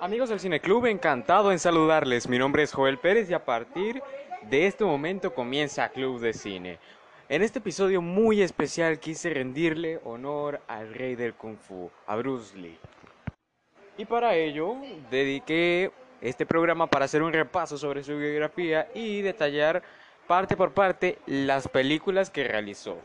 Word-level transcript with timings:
Amigos 0.00 0.28
del 0.28 0.40
Cine 0.40 0.60
Club, 0.60 0.86
encantado 0.86 1.52
en 1.52 1.58
saludarles. 1.58 2.28
Mi 2.28 2.36
nombre 2.36 2.62
es 2.62 2.72
Joel 2.72 2.98
Pérez 2.98 3.30
y 3.30 3.34
a 3.34 3.44
partir 3.44 4.02
de 4.50 4.66
este 4.66 4.84
momento 4.84 5.32
comienza 5.32 5.88
Club 5.88 6.20
de 6.20 6.32
Cine. 6.32 6.78
En 7.28 7.42
este 7.42 7.60
episodio 7.60 8.02
muy 8.02 8.42
especial 8.42 8.98
quise 8.98 9.32
rendirle 9.32 10.00
honor 10.04 10.60
al 10.66 10.92
rey 10.92 11.14
del 11.14 11.34
Kung 11.34 11.56
Fu, 11.56 11.90
a 12.06 12.16
Bruce 12.16 12.56
Lee. 12.58 12.78
Y 13.96 14.04
para 14.04 14.34
ello 14.34 14.76
dediqué 15.10 15.92
este 16.20 16.44
programa 16.44 16.88
para 16.88 17.04
hacer 17.04 17.22
un 17.22 17.32
repaso 17.32 17.78
sobre 17.78 18.02
su 18.02 18.18
biografía 18.18 18.88
y 18.94 19.22
detallar 19.22 19.82
parte 20.26 20.56
por 20.56 20.72
parte 20.72 21.18
las 21.26 21.68
películas 21.68 22.30
que 22.30 22.44
realizó. 22.44 22.98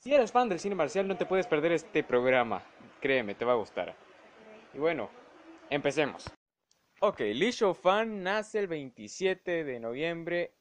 Si 0.00 0.12
eres 0.14 0.30
fan 0.30 0.48
del 0.48 0.60
cine 0.60 0.74
marcial 0.74 1.08
no 1.08 1.16
te 1.16 1.26
puedes 1.26 1.46
perder 1.46 1.72
este 1.72 2.04
programa, 2.04 2.62
créeme, 3.00 3.34
te 3.34 3.44
va 3.44 3.52
a 3.52 3.56
gustar. 3.56 3.94
Y 4.74 4.78
bueno, 4.78 5.08
empecemos. 5.70 6.24
Ok, 7.00 7.20
Li 7.20 7.52
Fan 7.52 8.22
nace 8.22 8.58
el 8.58 8.68
27 8.68 9.64
de 9.64 9.80
noviembre 9.80 10.54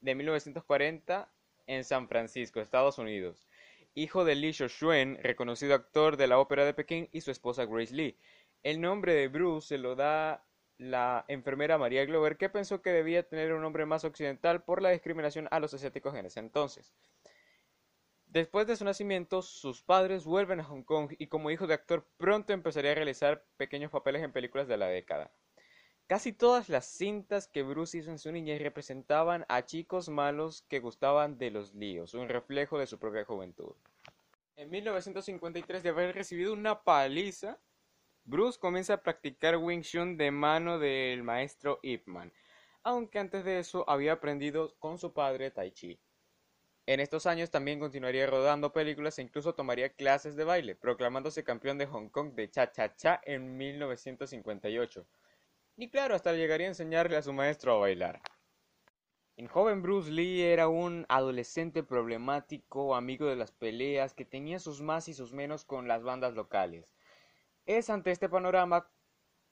de 0.00 0.14
1940 0.14 1.32
en 1.66 1.84
San 1.84 2.08
Francisco, 2.08 2.60
Estados 2.60 2.98
Unidos. 2.98 3.48
Hijo 3.94 4.24
de 4.24 4.34
Li 4.34 4.52
Shuen, 4.52 5.18
reconocido 5.22 5.74
actor 5.74 6.16
de 6.16 6.26
la 6.26 6.38
ópera 6.38 6.64
de 6.64 6.72
Pekín, 6.72 7.08
y 7.12 7.20
su 7.20 7.30
esposa 7.30 7.66
Grace 7.66 7.94
Lee. 7.94 8.16
El 8.62 8.80
nombre 8.80 9.12
de 9.14 9.28
Bruce 9.28 9.68
se 9.68 9.78
lo 9.78 9.96
da 9.96 10.44
la 10.78 11.24
enfermera 11.28 11.78
María 11.78 12.04
Glover, 12.04 12.36
que 12.36 12.48
pensó 12.48 12.80
que 12.80 12.90
debía 12.90 13.28
tener 13.28 13.52
un 13.52 13.62
nombre 13.62 13.86
más 13.86 14.04
occidental 14.04 14.62
por 14.62 14.82
la 14.82 14.90
discriminación 14.90 15.48
a 15.50 15.60
los 15.60 15.74
asiáticos 15.74 16.14
en 16.14 16.26
ese 16.26 16.40
entonces. 16.40 16.92
Después 18.32 18.66
de 18.66 18.76
su 18.76 18.84
nacimiento, 18.86 19.42
sus 19.42 19.82
padres 19.82 20.24
vuelven 20.24 20.58
a 20.60 20.64
Hong 20.64 20.84
Kong 20.84 21.12
y 21.18 21.26
como 21.26 21.50
hijo 21.50 21.66
de 21.66 21.74
actor 21.74 22.08
pronto 22.16 22.54
empezaría 22.54 22.92
a 22.92 22.94
realizar 22.94 23.44
pequeños 23.58 23.90
papeles 23.90 24.22
en 24.22 24.32
películas 24.32 24.66
de 24.66 24.78
la 24.78 24.86
década. 24.86 25.30
Casi 26.06 26.32
todas 26.32 26.70
las 26.70 26.86
cintas 26.86 27.46
que 27.46 27.62
Bruce 27.62 27.98
hizo 27.98 28.10
en 28.10 28.18
su 28.18 28.32
niñez 28.32 28.62
representaban 28.62 29.44
a 29.50 29.66
chicos 29.66 30.08
malos 30.08 30.62
que 30.62 30.80
gustaban 30.80 31.36
de 31.36 31.50
los 31.50 31.74
líos, 31.74 32.14
un 32.14 32.30
reflejo 32.30 32.78
de 32.78 32.86
su 32.86 32.98
propia 32.98 33.26
juventud. 33.26 33.74
En 34.56 34.70
1953, 34.70 35.82
de 35.82 35.90
haber 35.90 36.14
recibido 36.14 36.54
una 36.54 36.84
paliza, 36.84 37.58
Bruce 38.24 38.58
comienza 38.58 38.94
a 38.94 39.02
practicar 39.02 39.58
Wing 39.58 39.82
Chun 39.82 40.16
de 40.16 40.30
mano 40.30 40.78
del 40.78 41.22
maestro 41.22 41.80
Ip 41.82 42.06
Man, 42.06 42.32
aunque 42.82 43.18
antes 43.18 43.44
de 43.44 43.58
eso 43.58 43.84
había 43.90 44.14
aprendido 44.14 44.74
con 44.78 44.98
su 44.98 45.12
padre 45.12 45.50
Tai 45.50 45.70
Chi. 45.72 46.00
En 46.84 46.98
estos 46.98 47.26
años 47.26 47.52
también 47.52 47.78
continuaría 47.78 48.26
rodando 48.26 48.72
películas 48.72 49.16
e 49.16 49.22
incluso 49.22 49.54
tomaría 49.54 49.94
clases 49.94 50.34
de 50.34 50.42
baile, 50.42 50.74
proclamándose 50.74 51.44
campeón 51.44 51.78
de 51.78 51.86
Hong 51.86 52.08
Kong 52.08 52.34
de 52.34 52.50
cha-cha-cha 52.50 53.20
en 53.24 53.56
1958. 53.56 55.06
Y 55.76 55.90
claro, 55.90 56.16
hasta 56.16 56.32
llegaría 56.32 56.66
a 56.66 56.70
enseñarle 56.70 57.16
a 57.16 57.22
su 57.22 57.32
maestro 57.32 57.74
a 57.74 57.78
bailar. 57.78 58.20
El 59.36 59.46
joven 59.46 59.80
Bruce 59.80 60.10
Lee 60.10 60.42
era 60.42 60.66
un 60.66 61.06
adolescente 61.08 61.84
problemático, 61.84 62.96
amigo 62.96 63.26
de 63.26 63.36
las 63.36 63.52
peleas, 63.52 64.12
que 64.12 64.24
tenía 64.24 64.58
sus 64.58 64.82
más 64.82 65.06
y 65.06 65.14
sus 65.14 65.32
menos 65.32 65.64
con 65.64 65.86
las 65.86 66.02
bandas 66.02 66.34
locales. 66.34 66.90
Es 67.64 67.90
ante 67.90 68.10
este 68.10 68.28
panorama, 68.28 68.90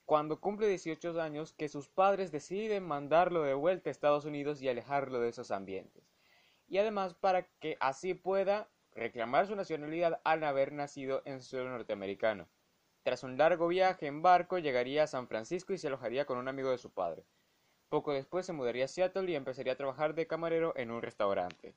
cuando 0.04 0.40
cumple 0.40 0.66
18 0.66 1.20
años, 1.22 1.52
que 1.52 1.68
sus 1.68 1.88
padres 1.88 2.32
deciden 2.32 2.82
mandarlo 2.82 3.44
de 3.44 3.54
vuelta 3.54 3.88
a 3.88 3.92
Estados 3.92 4.24
Unidos 4.24 4.60
y 4.60 4.68
alejarlo 4.68 5.20
de 5.20 5.28
esos 5.28 5.52
ambientes 5.52 6.10
y 6.70 6.78
además 6.78 7.14
para 7.14 7.42
que 7.58 7.76
así 7.80 8.14
pueda 8.14 8.70
reclamar 8.92 9.46
su 9.46 9.56
nacionalidad 9.56 10.20
al 10.24 10.44
haber 10.44 10.72
nacido 10.72 11.20
en 11.26 11.42
suelo 11.42 11.68
norteamericano. 11.68 12.48
Tras 13.02 13.24
un 13.24 13.36
largo 13.36 13.68
viaje 13.68 14.06
en 14.06 14.22
barco 14.22 14.58
llegaría 14.58 15.02
a 15.02 15.08
San 15.08 15.26
Francisco 15.26 15.72
y 15.72 15.78
se 15.78 15.88
alojaría 15.88 16.24
con 16.26 16.38
un 16.38 16.48
amigo 16.48 16.70
de 16.70 16.78
su 16.78 16.90
padre. 16.90 17.24
Poco 17.88 18.12
después 18.12 18.46
se 18.46 18.52
mudaría 18.52 18.84
a 18.84 18.88
Seattle 18.88 19.30
y 19.30 19.34
empezaría 19.34 19.72
a 19.72 19.76
trabajar 19.76 20.14
de 20.14 20.28
camarero 20.28 20.72
en 20.76 20.92
un 20.92 21.02
restaurante. 21.02 21.74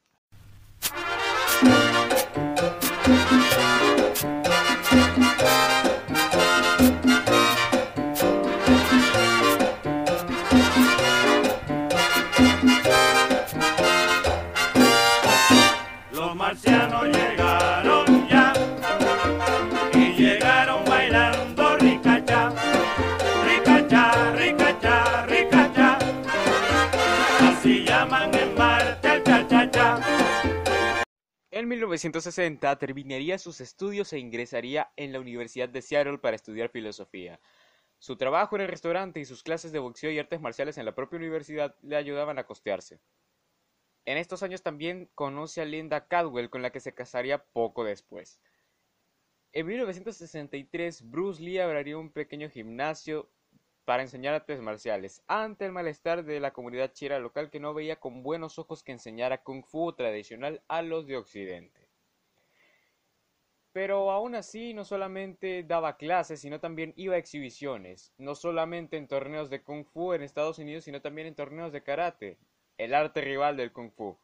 1960 31.93 32.75
terminaría 32.79 33.37
sus 33.37 33.61
estudios 33.61 34.11
e 34.13 34.17
ingresaría 34.17 34.91
en 34.95 35.13
la 35.13 35.19
Universidad 35.19 35.69
de 35.69 35.83
Seattle 35.83 36.17
para 36.17 36.35
estudiar 36.35 36.69
filosofía. 36.69 37.39
Su 37.99 38.17
trabajo 38.17 38.55
en 38.55 38.63
el 38.63 38.67
restaurante 38.67 39.19
y 39.19 39.25
sus 39.25 39.43
clases 39.43 39.71
de 39.71 39.77
boxeo 39.77 40.09
y 40.09 40.17
artes 40.17 40.41
marciales 40.41 40.79
en 40.79 40.85
la 40.85 40.95
propia 40.95 41.19
universidad 41.19 41.75
le 41.83 41.95
ayudaban 41.95 42.39
a 42.39 42.45
costearse. 42.45 42.99
En 44.05 44.17
estos 44.17 44.41
años 44.41 44.63
también 44.63 45.07
conoce 45.13 45.61
a 45.61 45.65
Linda 45.65 46.07
Cadwell, 46.07 46.49
con 46.49 46.63
la 46.63 46.71
que 46.71 46.79
se 46.79 46.95
casaría 46.95 47.45
poco 47.45 47.83
después. 47.83 48.41
En 49.51 49.67
1963, 49.67 51.11
Bruce 51.11 51.43
Lee 51.43 51.59
abriría 51.59 51.99
un 51.99 52.11
pequeño 52.11 52.49
gimnasio 52.49 53.29
para 53.85 54.01
enseñar 54.01 54.33
artes 54.33 54.59
marciales, 54.61 55.23
ante 55.27 55.65
el 55.65 55.71
malestar 55.71 56.25
de 56.25 56.39
la 56.39 56.53
comunidad 56.53 56.91
china 56.93 57.19
local 57.19 57.51
que 57.51 57.59
no 57.59 57.75
veía 57.75 57.99
con 57.99 58.23
buenos 58.23 58.57
ojos 58.57 58.81
que 58.81 58.93
enseñara 58.93 59.43
kung 59.43 59.63
fu 59.63 59.93
tradicional 59.93 60.63
a 60.67 60.81
los 60.81 61.05
de 61.05 61.17
Occidente. 61.17 61.82
Pero 63.73 64.11
aún 64.11 64.35
así 64.35 64.73
no 64.73 64.85
solamente 64.85 65.63
daba 65.63 65.97
clases, 65.97 66.39
sino 66.39 66.59
también 66.59 66.93
iba 66.95 67.15
a 67.15 67.17
exhibiciones, 67.17 68.13
no 68.17 68.35
solamente 68.35 68.97
en 68.97 69.07
torneos 69.07 69.49
de 69.49 69.63
kung 69.63 69.83
fu 69.85 70.13
en 70.13 70.21
Estados 70.21 70.59
Unidos, 70.59 70.85
sino 70.85 71.01
también 71.01 71.27
en 71.27 71.35
torneos 71.35 71.73
de 71.73 71.83
karate, 71.83 72.37
el 72.77 72.93
arte 72.93 73.21
rival 73.21 73.57
del 73.57 73.73
kung 73.73 73.91
fu 73.91 74.17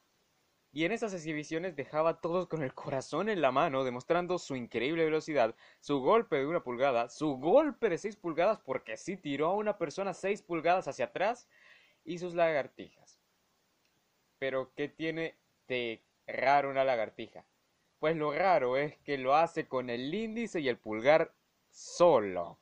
y 0.71 0.85
en 0.85 0.91
esas 0.91 1.13
exhibiciones 1.13 1.75
dejaba 1.75 2.11
a 2.11 2.21
todos 2.21 2.47
con 2.47 2.61
el 2.61 2.73
corazón 2.73 3.29
en 3.29 3.41
la 3.41 3.51
mano, 3.51 3.83
demostrando 3.83 4.37
su 4.37 4.55
increíble 4.55 5.05
velocidad, 5.05 5.55
su 5.79 5.99
golpe 5.99 6.37
de 6.37 6.45
una 6.45 6.63
pulgada, 6.63 7.09
su 7.09 7.37
golpe 7.37 7.89
de 7.89 7.97
seis 7.97 8.15
pulgadas, 8.15 8.59
porque 8.59 8.95
sí 8.95 9.17
tiró 9.17 9.47
a 9.47 9.55
una 9.55 9.77
persona 9.77 10.13
seis 10.13 10.41
pulgadas 10.41 10.87
hacia 10.87 11.05
atrás, 11.05 11.47
y 12.05 12.19
sus 12.19 12.33
lagartijas. 12.33 13.19
Pero, 14.37 14.71
¿qué 14.75 14.87
tiene 14.87 15.35
de 15.67 16.01
raro 16.27 16.69
una 16.69 16.83
lagartija? 16.83 17.45
Pues 17.99 18.15
lo 18.15 18.31
raro 18.31 18.77
es 18.77 18.97
que 18.99 19.17
lo 19.17 19.35
hace 19.35 19.67
con 19.67 19.89
el 19.89 20.13
índice 20.13 20.61
y 20.61 20.69
el 20.69 20.77
pulgar 20.77 21.33
solo. 21.69 22.57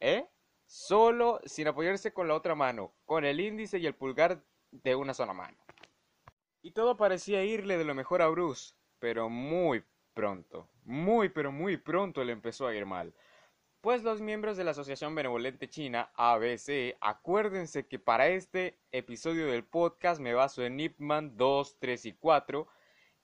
¿Eh? 0.00 0.26
Solo, 0.66 1.40
sin 1.44 1.68
apoyarse 1.68 2.12
con 2.12 2.26
la 2.26 2.34
otra 2.34 2.54
mano, 2.54 2.94
con 3.04 3.24
el 3.24 3.38
índice 3.38 3.78
y 3.78 3.86
el 3.86 3.94
pulgar 3.94 4.42
de 4.70 4.94
una 4.94 5.14
sola 5.14 5.34
mano. 5.34 5.58
Y 6.62 6.72
todo 6.72 6.96
parecía 6.96 7.44
irle 7.44 7.76
de 7.76 7.84
lo 7.84 7.94
mejor 7.94 8.22
a 8.22 8.28
Bruce, 8.28 8.74
pero 8.98 9.28
muy 9.28 9.84
pronto, 10.14 10.68
muy 10.84 11.28
pero 11.28 11.52
muy 11.52 11.76
pronto 11.76 12.24
le 12.24 12.32
empezó 12.32 12.66
a 12.66 12.74
ir 12.74 12.86
mal. 12.86 13.14
Pues 13.82 14.02
los 14.02 14.22
miembros 14.22 14.56
de 14.56 14.64
la 14.64 14.70
Asociación 14.70 15.14
Benevolente 15.14 15.68
China, 15.68 16.10
ABC, 16.14 16.96
acuérdense 17.02 17.86
que 17.86 17.98
para 17.98 18.28
este 18.28 18.78
episodio 18.92 19.46
del 19.46 19.64
podcast 19.64 20.22
me 20.22 20.32
baso 20.32 20.64
en 20.64 20.76
Nipman 20.76 21.36
2, 21.36 21.76
3 21.78 22.06
y 22.06 22.12
4, 22.14 22.66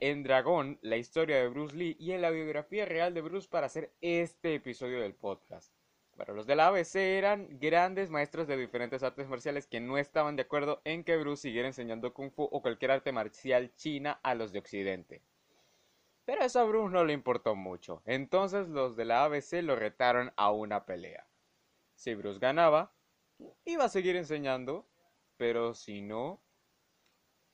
en 0.01 0.23
Dragón, 0.23 0.79
la 0.81 0.97
historia 0.97 1.37
de 1.37 1.49
Bruce 1.49 1.77
Lee 1.77 1.97
y 2.01 2.13
en 2.13 2.23
la 2.23 2.31
biografía 2.31 2.87
real 2.87 3.13
de 3.13 3.21
Bruce 3.21 3.49
para 3.49 3.67
hacer 3.67 3.93
este 4.01 4.55
episodio 4.55 5.01
del 5.01 5.15
podcast. 5.15 5.75
Pero 6.17 6.35
los 6.35 6.47
de 6.47 6.57
la 6.57 6.69
ABC 6.69 6.97
eran 6.97 7.59
grandes 7.61 8.11
maestros 8.11 8.47
de 8.47 8.57
diferentes 8.57 9.03
artes 9.03 9.29
marciales 9.29 9.67
que 9.67 9.81
no 9.81 9.99
estaban 9.99 10.37
de 10.37 10.43
acuerdo 10.43 10.81
en 10.85 11.05
que 11.05 11.19
Bruce 11.19 11.43
siguiera 11.43 11.69
enseñando 11.69 12.15
Kung 12.15 12.31
Fu 12.31 12.45
o 12.45 12.63
cualquier 12.63 12.91
arte 12.91 13.13
marcial 13.13 13.75
china 13.77 14.19
a 14.23 14.35
los 14.35 14.53
de 14.53 14.59
Occidente. 14.59 15.23
Pero 16.25 16.45
eso 16.45 16.61
a 16.61 16.65
Bruce 16.65 16.93
no 16.93 17.05
le 17.05 17.13
importó 17.13 17.55
mucho, 17.55 18.03
entonces 18.07 18.69
los 18.69 18.97
de 18.97 19.05
la 19.05 19.25
ABC 19.25 19.63
lo 19.63 19.77
retaron 19.77 20.33
a 20.37 20.51
una 20.51 20.87
pelea. 20.87 21.27
Si 21.95 22.15
Bruce 22.15 22.39
ganaba, 22.39 22.95
iba 23.65 23.85
a 23.85 23.89
seguir 23.91 24.17
enseñando, 24.17 24.87
pero 25.37 25.75
si 25.75 26.01
no, 26.01 26.43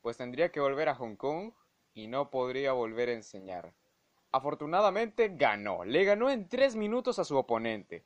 pues 0.00 0.16
tendría 0.16 0.52
que 0.52 0.60
volver 0.60 0.88
a 0.88 0.94
Hong 0.94 1.16
Kong 1.16 1.52
y 1.96 2.06
no 2.06 2.30
podría 2.30 2.72
volver 2.72 3.08
a 3.08 3.14
enseñar. 3.14 3.74
Afortunadamente 4.30 5.32
ganó, 5.34 5.84
le 5.84 6.04
ganó 6.04 6.30
en 6.30 6.48
tres 6.48 6.76
minutos 6.76 7.18
a 7.18 7.24
su 7.24 7.36
oponente 7.36 8.04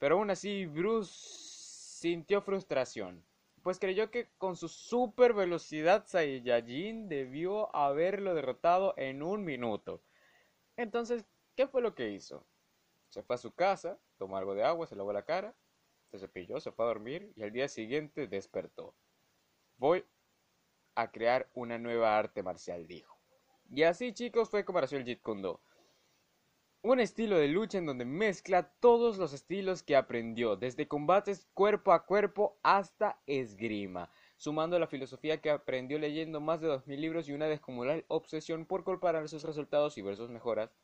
pero 0.00 0.16
aún 0.16 0.30
así, 0.30 0.64
Bruce 0.64 1.12
sintió 1.12 2.40
frustración, 2.40 3.22
pues 3.62 3.78
creyó 3.78 4.10
que 4.10 4.30
con 4.38 4.56
su 4.56 4.66
super 4.66 5.34
velocidad 5.34 6.06
Saiyajin 6.06 7.06
debió 7.06 7.74
haberlo 7.76 8.34
derrotado 8.34 8.94
en 8.96 9.22
un 9.22 9.44
minuto. 9.44 10.02
Entonces, 10.78 11.26
¿qué 11.54 11.68
fue 11.68 11.82
lo 11.82 11.94
que 11.94 12.08
hizo? 12.08 12.46
Se 13.10 13.22
fue 13.22 13.34
a 13.34 13.38
su 13.38 13.52
casa, 13.54 13.98
tomó 14.16 14.38
algo 14.38 14.54
de 14.54 14.64
agua, 14.64 14.86
se 14.86 14.96
lavó 14.96 15.12
la 15.12 15.26
cara 15.26 15.54
se 16.10 16.18
cepilló, 16.18 16.58
se 16.58 16.72
fue 16.72 16.86
a 16.86 16.88
dormir 16.88 17.32
y 17.36 17.42
al 17.44 17.52
día 17.52 17.68
siguiente 17.68 18.26
despertó. 18.26 18.96
Voy 19.76 20.04
a 20.96 21.12
crear 21.12 21.48
una 21.54 21.78
nueva 21.78 22.18
arte 22.18 22.42
marcial, 22.42 22.88
dijo. 22.88 23.19
Y 23.72 23.84
así, 23.84 24.12
chicos, 24.12 24.50
fue 24.50 24.64
como 24.64 24.80
nació 24.80 24.98
el 24.98 25.04
Jeet 25.04 25.22
Kune 25.22 25.42
Do. 25.42 25.60
Un 26.82 26.98
estilo 26.98 27.36
de 27.36 27.46
lucha 27.46 27.78
en 27.78 27.86
donde 27.86 28.04
mezcla 28.04 28.72
todos 28.80 29.18
los 29.18 29.32
estilos 29.32 29.82
que 29.82 29.96
aprendió, 29.96 30.56
desde 30.56 30.88
combates 30.88 31.46
cuerpo 31.54 31.92
a 31.92 32.04
cuerpo 32.04 32.58
hasta 32.62 33.20
esgrima, 33.26 34.10
sumando 34.38 34.78
la 34.78 34.86
filosofía 34.86 35.40
que 35.40 35.50
aprendió 35.50 35.98
leyendo 35.98 36.40
más 36.40 36.60
de 36.60 36.68
2.000 36.68 36.98
libros 36.98 37.28
y 37.28 37.32
una 37.32 37.46
descomunal 37.46 38.04
obsesión 38.08 38.64
por 38.64 38.82
comparar 38.82 39.28
sus 39.28 39.44
resultados 39.44 39.98
y 39.98 40.02
ver 40.02 40.16
sus 40.16 40.30
mejoras, 40.30 40.74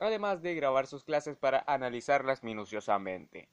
además 0.00 0.42
de 0.42 0.54
grabar 0.54 0.86
sus 0.86 1.04
clases 1.04 1.36
para 1.36 1.64
analizarlas 1.66 2.42
minuciosamente. 2.42 3.48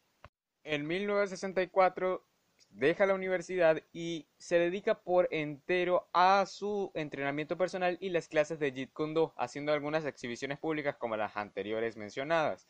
En 0.64 0.88
1964 0.88 2.26
deja 2.72 3.06
la 3.06 3.14
universidad 3.14 3.82
y 3.94 4.28
se 4.38 4.58
dedica 4.58 5.02
por 5.02 5.28
entero 5.32 6.10
a 6.14 6.46
su 6.46 6.92
entrenamiento 6.96 7.58
personal 7.58 7.98
y 8.02 8.10
las 8.10 8.28
clases 8.28 8.60
de 8.60 8.72
Jeet 8.72 8.94
Kune 8.94 9.14
Do, 9.14 9.34
haciendo 9.38 9.74
algunas 9.74 10.06
exhibiciones 10.06 10.58
públicas 10.58 10.96
como 10.98 11.18
las 11.18 11.36
anteriores 11.38 11.98
mencionadas. 11.98 12.68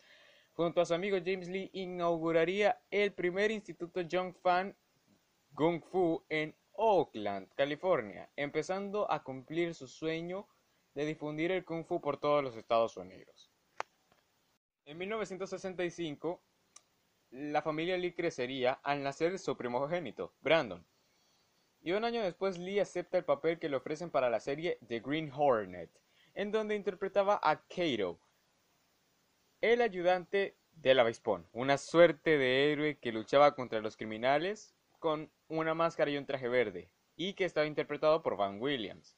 Junto 0.53 0.81
a 0.81 0.86
su 0.86 0.94
amigo 0.94 1.18
James 1.24 1.48
Lee 1.48 1.69
inauguraría 1.74 2.81
el 2.89 3.13
primer 3.13 3.51
instituto 3.51 4.01
Jung 4.09 4.33
Fan 4.42 4.75
Kung 5.56 5.81
Fu 5.83 6.24
en 6.30 6.56
Oakland, 6.74 7.50
California, 7.56 8.30
empezando 8.36 9.09
a 9.12 9.24
cumplir 9.24 9.75
su 9.75 9.88
sueño 9.88 10.48
de 10.94 11.06
difundir 11.06 11.51
el 11.51 11.63
Kung 11.63 11.86
Fu 11.86 12.01
por 12.01 12.18
todos 12.18 12.44
los 12.44 12.56
Estados 12.56 12.98
Unidos. 12.98 13.51
En 14.86 14.98
1965, 14.98 16.42
la 17.31 17.62
familia 17.62 17.98
Lee 17.98 18.13
crecería 18.13 18.74
al 18.83 19.04
nacer 19.04 19.39
su 19.39 19.56
primogénito, 19.56 20.33
Brandon. 20.42 20.86
Y 21.81 21.94
un 21.94 22.04
año 22.04 22.22
después 22.22 22.57
Lee 22.57 22.80
acepta 22.80 23.18
el 23.18 23.24
papel 23.24 23.57
que 23.57 23.69
le 23.69 23.78
ofrecen 23.78 24.12
para 24.12 24.30
la 24.30 24.39
serie 24.39 24.78
The 24.88 25.00
Green 25.00 25.31
Hornet, 25.33 25.89
en 26.36 26.51
donde 26.51 26.75
interpretaba 26.75 27.39
a 27.42 27.62
Kato, 27.68 28.19
el 29.62 29.81
ayudante 29.81 30.56
del 30.74 31.00
avispón, 31.00 31.48
una 31.54 31.78
suerte 31.78 32.38
de 32.38 32.72
héroe 32.72 32.98
que 32.98 33.12
luchaba 33.12 33.56
contra 33.56 33.80
los 33.80 33.95
criminales 33.95 34.75
con 35.00 35.31
una 35.48 35.74
máscara 35.74 36.12
y 36.12 36.18
un 36.18 36.25
traje 36.25 36.48
verde, 36.48 36.92
y 37.16 37.34
que 37.34 37.45
estaba 37.45 37.66
interpretado 37.66 38.22
por 38.22 38.38
Van 38.38 38.62
Williams. 38.62 39.18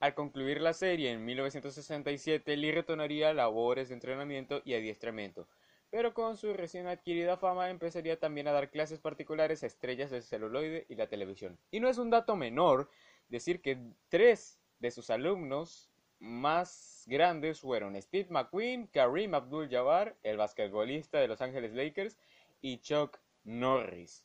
Al 0.00 0.14
concluir 0.14 0.60
la 0.60 0.74
serie 0.74 1.12
en 1.12 1.24
1967, 1.24 2.56
Lee 2.56 2.72
retornaría 2.72 3.30
a 3.30 3.34
labores 3.34 3.88
de 3.88 3.94
entrenamiento 3.94 4.60
y 4.64 4.74
adiestramiento, 4.74 5.48
pero 5.90 6.14
con 6.14 6.36
su 6.36 6.52
recién 6.52 6.86
adquirida 6.86 7.36
fama 7.36 7.70
empezaría 7.70 8.18
también 8.18 8.48
a 8.48 8.52
dar 8.52 8.70
clases 8.70 9.00
particulares 9.00 9.62
a 9.62 9.66
estrellas 9.66 10.10
del 10.10 10.22
celuloide 10.22 10.86
y 10.88 10.96
la 10.96 11.08
televisión. 11.08 11.58
Y 11.70 11.80
no 11.80 11.88
es 11.88 11.98
un 11.98 12.10
dato 12.10 12.36
menor 12.36 12.90
decir 13.28 13.60
que 13.60 13.78
tres 14.08 14.58
de 14.78 14.90
sus 14.90 15.10
alumnos 15.10 15.90
más 16.18 17.04
grandes 17.06 17.60
fueron 17.60 18.00
Steve 18.00 18.28
McQueen, 18.30 18.86
Kareem 18.86 19.34
Abdul-Jabbar, 19.34 20.16
el 20.22 20.36
basquetbolista 20.36 21.18
de 21.18 21.28
Los 21.28 21.40
Ángeles 21.40 21.72
Lakers, 21.72 22.16
y 22.60 22.78
Chuck 22.78 23.18
Norris. 23.44 24.24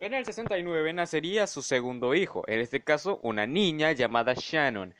En 0.00 0.12
el 0.14 0.24
69 0.24 0.92
nacería 0.92 1.46
su 1.46 1.62
segundo 1.62 2.14
hijo, 2.14 2.44
en 2.48 2.60
este 2.60 2.82
caso 2.82 3.18
una 3.22 3.46
niña 3.46 3.92
llamada 3.92 4.34
Shannon, 4.34 4.94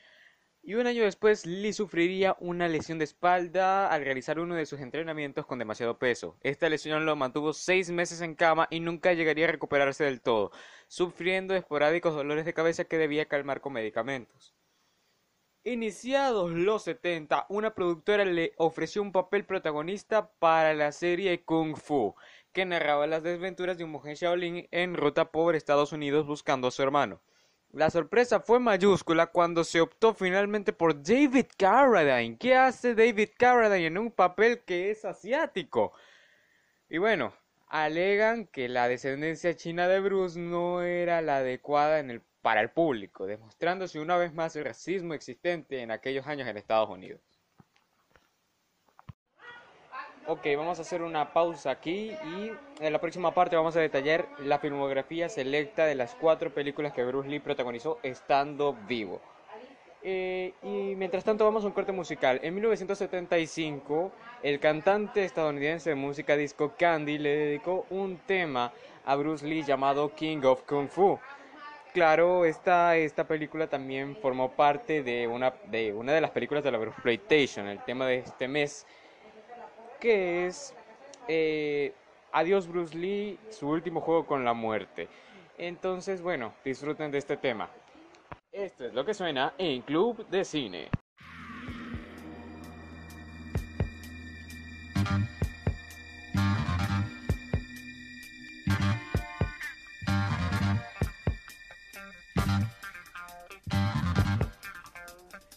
y 0.67 0.75
un 0.75 0.85
año 0.85 1.03
después 1.03 1.45
Lee 1.45 1.71
sufriría 1.71 2.35
una 2.41 2.67
lesión 2.67 2.97
de 2.97 3.05
espalda 3.05 3.89
al 3.89 4.03
realizar 4.03 4.37
uno 4.37 4.53
de 4.53 4.65
sus 4.65 4.81
entrenamientos 4.81 5.45
con 5.45 5.59
demasiado 5.59 5.97
peso. 5.97 6.35
Esta 6.41 6.67
lesión 6.67 7.05
lo 7.05 7.15
mantuvo 7.15 7.53
seis 7.53 7.89
meses 7.89 8.19
en 8.19 8.35
cama 8.35 8.67
y 8.69 8.81
nunca 8.81 9.13
llegaría 9.13 9.45
a 9.45 9.51
recuperarse 9.51 10.03
del 10.03 10.19
todo, 10.19 10.51
sufriendo 10.89 11.55
esporádicos 11.55 12.15
dolores 12.15 12.43
de 12.43 12.53
cabeza 12.53 12.83
que 12.83 12.97
debía 12.97 13.29
calmar 13.29 13.61
con 13.61 13.71
medicamentos. 13.71 14.53
Iniciados 15.63 16.51
los 16.51 16.83
70, 16.83 17.45
una 17.47 17.73
productora 17.73 18.25
le 18.25 18.51
ofreció 18.57 19.01
un 19.01 19.13
papel 19.13 19.45
protagonista 19.45 20.33
para 20.33 20.73
la 20.73 20.91
serie 20.91 21.45
Kung 21.45 21.77
Fu, 21.77 22.13
que 22.51 22.65
narraba 22.65 23.07
las 23.07 23.23
desventuras 23.23 23.77
de 23.77 23.85
un 23.85 23.91
mujer 23.91 24.17
Shaolin 24.17 24.67
en 24.71 24.95
ruta 24.95 25.31
por 25.31 25.55
Estados 25.55 25.93
Unidos 25.93 26.27
buscando 26.27 26.67
a 26.67 26.71
su 26.71 26.83
hermano. 26.83 27.21
La 27.71 27.89
sorpresa 27.89 28.39
fue 28.39 28.59
mayúscula 28.59 29.27
cuando 29.27 29.63
se 29.63 29.81
optó 29.81 30.13
finalmente 30.13 30.71
por 30.73 31.03
David 31.03 31.47
Carradine. 31.57 32.37
¿Qué 32.37 32.55
hace 32.55 32.95
David 32.95 33.29
Carradine 33.37 33.87
en 33.87 33.97
un 33.97 34.11
papel 34.11 34.61
que 34.63 34.89
es 34.89 35.03
asiático? 35.03 35.93
Y 36.89 36.97
bueno, 36.97 37.33
alegan 37.67 38.47
que 38.47 38.69
la 38.69 38.87
descendencia 38.87 39.55
china 39.55 39.87
de 39.89 39.99
Bruce 39.99 40.39
no 40.39 40.81
era 40.81 41.21
la 41.21 41.37
adecuada 41.37 42.03
para 42.41 42.61
el 42.61 42.69
público, 42.69 43.25
demostrándose 43.25 43.99
una 43.99 44.15
vez 44.15 44.33
más 44.33 44.55
el 44.55 44.63
racismo 44.63 45.13
existente 45.13 45.81
en 45.81 45.91
aquellos 45.91 46.25
años 46.25 46.47
en 46.47 46.55
Estados 46.55 46.89
Unidos. 46.89 47.19
Ok, 50.29 50.45
vamos 50.57 50.77
a 50.77 50.81
hacer 50.81 51.03
una 51.03 51.31
pausa 51.31 51.71
aquí 51.71 52.11
y 52.11 52.51
en 52.81 52.91
la 52.91 52.99
próxima 52.99 53.33
parte 53.33 53.55
vamos 53.55 53.77
a 53.77 53.79
detallar 53.79 54.27
la 54.43 54.59
filmografía 54.59 55.29
selecta 55.29 55.85
de 55.85 55.95
las 55.95 56.15
cuatro 56.15 56.53
películas 56.53 56.91
que 56.91 57.05
Bruce 57.05 57.29
Lee 57.29 57.39
protagonizó 57.39 57.97
estando 58.03 58.75
vivo. 58.89 59.21
Eh, 60.03 60.51
y 60.63 60.95
mientras 60.95 61.23
tanto 61.23 61.45
vamos 61.45 61.63
a 61.63 61.67
un 61.67 61.71
corte 61.71 61.93
musical. 61.93 62.41
En 62.43 62.53
1975, 62.55 64.11
el 64.43 64.59
cantante 64.59 65.23
estadounidense 65.23 65.91
de 65.91 65.95
música 65.95 66.35
disco 66.35 66.73
Candy 66.77 67.19
le 67.19 67.29
dedicó 67.29 67.85
un 67.89 68.17
tema 68.17 68.73
a 69.05 69.15
Bruce 69.15 69.47
Lee 69.47 69.63
llamado 69.63 70.13
King 70.13 70.41
of 70.43 70.63
Kung 70.63 70.89
Fu. 70.89 71.17
Claro, 71.93 72.43
esta, 72.43 72.97
esta 72.97 73.25
película 73.25 73.67
también 73.67 74.17
formó 74.17 74.51
parte 74.51 75.03
de 75.03 75.25
una, 75.25 75.53
de 75.71 75.93
una 75.93 76.11
de 76.11 76.19
las 76.19 76.31
películas 76.31 76.65
de 76.65 76.71
la 76.71 76.79
Bruce 76.79 77.01
PlayStation, 77.01 77.65
el 77.67 77.79
tema 77.79 78.05
de 78.07 78.17
este 78.17 78.49
mes 78.49 78.85
que 79.99 80.47
es 80.47 80.73
eh, 81.27 81.93
Adiós 82.31 82.67
Bruce 82.67 82.95
Lee, 82.97 83.39
su 83.49 83.69
último 83.69 84.01
juego 84.01 84.25
con 84.25 84.45
la 84.45 84.53
muerte. 84.53 85.07
Entonces, 85.57 86.21
bueno, 86.21 86.53
disfruten 86.63 87.11
de 87.11 87.17
este 87.17 87.37
tema. 87.37 87.69
Esto 88.51 88.85
es 88.85 88.93
lo 88.93 89.05
que 89.05 89.13
suena 89.13 89.53
en 89.57 89.81
Club 89.81 90.27
de 90.29 90.45
Cine. 90.45 90.89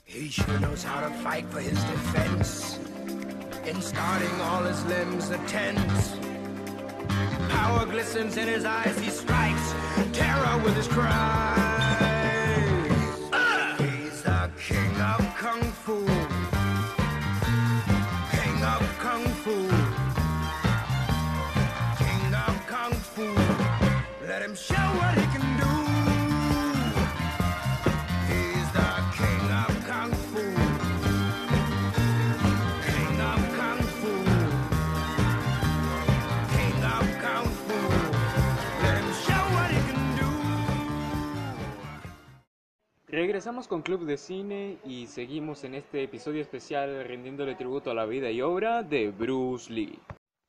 He 0.07 0.29
sure 0.29 0.59
knows 0.61 0.83
how 0.83 1.01
to 1.01 1.11
fight 1.23 1.47
for 1.47 1.61
his 1.61 1.83
defense. 1.85 2.90
In 3.71 3.81
starting 3.81 4.41
all 4.41 4.63
his 4.65 4.85
limbs 4.87 5.31
are 5.31 5.47
tense. 5.47 6.19
Power 7.49 7.87
glistens 7.87 8.37
in 8.37 8.49
his 8.49 8.65
eyes, 8.65 8.99
he 8.99 9.11
strikes 9.11 9.75
terror 10.13 10.61
with 10.65 10.75
his 10.75 10.89
cries. 10.89 11.57
He's 13.79 14.23
the 14.23 14.51
king 14.59 14.95
of 15.13 15.21
kung 15.37 15.63
fu. 15.85 15.99
King 18.37 18.59
of 18.75 18.83
kung 19.05 19.25
fu. 19.43 19.57
King 22.03 22.35
of 22.47 22.57
kung 22.67 22.95
fu. 23.15 23.29
Let 24.27 24.43
him 24.43 24.57
show 24.57 24.87
what 24.99 25.15
he 25.17 25.27
can 25.35 25.50
Regresamos 43.21 43.69
con 43.69 43.83
Club 43.83 44.07
de 44.07 44.17
Cine 44.17 44.79
y 44.83 45.07
seguimos 45.07 45.63
en 45.65 45.75
este 45.75 46.03
episodio 46.03 46.41
especial 46.41 47.05
rindiéndole 47.05 47.55
tributo 47.55 47.91
a 47.91 47.95
la 47.95 48.07
vida 48.07 48.31
y 48.31 48.41
obra 48.41 48.83
de 48.83 49.11
Bruce 49.11 49.71
Lee. 49.71 50.01